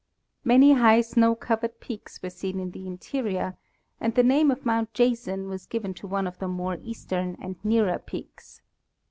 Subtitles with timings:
[0.43, 3.55] Many high snow covered peaks were seen in the interior,
[3.99, 7.63] and the name of mount Jason was given to one of the more eastern and
[7.63, 8.63] nearer peaks.